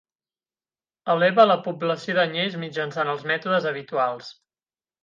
[1.15, 4.35] Eleva la població d'anyells mitjançant els mètodes habituals.